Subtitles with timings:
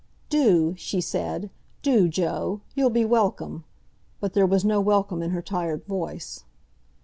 [0.31, 1.51] "Do," she said.
[1.83, 2.61] "Do, Joe.
[2.73, 3.65] You'll be welcome,"
[4.19, 6.43] but there was no welcome in her tired voice.